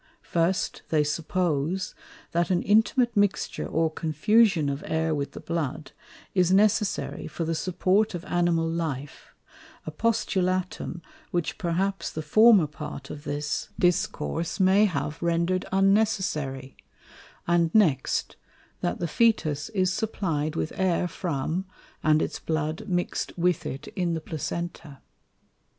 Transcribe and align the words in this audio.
First, 0.23 0.81
they 0.89 1.03
suppose, 1.03 1.93
that 2.31 2.49
an 2.49 2.63
intimate 2.63 3.15
mixture 3.15 3.67
or 3.67 3.91
confusion 3.91 4.67
of 4.67 4.83
Air 4.87 5.13
with 5.13 5.33
the 5.33 5.39
Blood, 5.39 5.91
is 6.33 6.51
necessary 6.51 7.27
for 7.27 7.45
the 7.45 7.53
support 7.53 8.15
of 8.15 8.25
Animal 8.25 8.67
Life, 8.67 9.35
a 9.85 9.91
Postulatum, 9.91 11.03
which 11.29 11.59
perhaps 11.59 12.09
the 12.09 12.23
former 12.23 12.65
part 12.65 13.11
of 13.11 13.25
this 13.25 13.69
Discourse 13.77 14.59
may 14.59 14.85
have 14.85 15.21
render'd 15.21 15.65
unnecessary; 15.71 16.75
and 17.45 17.69
next, 17.75 18.37
that 18.79 18.97
the 18.97 19.05
Fœtus 19.05 19.69
is 19.75 19.93
supply'd 19.93 20.55
with 20.55 20.73
Air 20.77 21.07
from, 21.07 21.65
and 22.01 22.23
its 22.23 22.39
Blood 22.39 22.87
mix'd 22.89 23.33
with 23.37 23.67
it 23.67 23.87
in 23.89 24.15
the 24.15 24.21
Placenta. 24.21 24.97